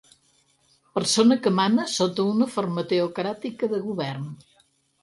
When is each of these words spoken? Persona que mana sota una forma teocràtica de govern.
Persona 0.99 1.37
que 1.47 1.53
mana 1.59 1.85
sota 1.99 2.27
una 2.33 2.49
forma 2.55 2.87
teocràtica 2.95 3.73
de 3.77 3.85
govern. 3.89 4.27